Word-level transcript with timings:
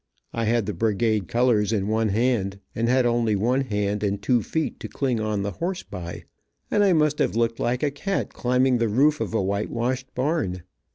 I 0.33 0.45
had 0.45 0.65
the 0.65 0.73
brigade 0.73 1.27
colors 1.27 1.71
in 1.71 1.87
one 1.87 2.09
hand, 2.09 2.59
and 2.73 2.89
had 2.89 3.05
only 3.05 3.35
one 3.35 3.61
hand 3.61 4.01
and 4.01 4.19
two 4.19 4.41
feet 4.41 4.79
to 4.79 4.87
cling 4.87 5.19
on 5.19 5.43
the 5.43 5.51
horse 5.51 5.83
by, 5.83 6.23
and 6.71 6.83
I 6.83 6.91
must 6.91 7.19
have 7.19 7.35
looked 7.35 7.59
like 7.59 7.83
a 7.83 7.91
cat 7.91 8.33
climbing 8.33 8.79
the 8.79 8.89
roof 8.89 9.21
of 9.21 9.31
a 9.35 9.43
whitewashed 9.43 10.07
barn. 10.15 10.63